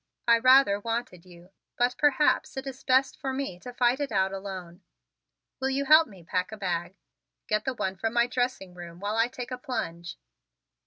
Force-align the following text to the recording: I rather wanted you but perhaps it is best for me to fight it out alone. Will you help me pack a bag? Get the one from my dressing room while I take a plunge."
I 0.27 0.39
rather 0.39 0.79
wanted 0.79 1.25
you 1.27 1.51
but 1.77 1.95
perhaps 1.95 2.57
it 2.57 2.65
is 2.65 2.83
best 2.83 3.15
for 3.19 3.31
me 3.31 3.59
to 3.59 3.71
fight 3.71 3.99
it 3.99 4.11
out 4.11 4.33
alone. 4.33 4.81
Will 5.59 5.69
you 5.69 5.85
help 5.85 6.07
me 6.07 6.23
pack 6.23 6.51
a 6.51 6.57
bag? 6.57 6.97
Get 7.45 7.65
the 7.65 7.75
one 7.75 7.95
from 7.97 8.13
my 8.13 8.25
dressing 8.25 8.73
room 8.73 8.99
while 8.99 9.15
I 9.15 9.27
take 9.27 9.51
a 9.51 9.59
plunge." 9.59 10.17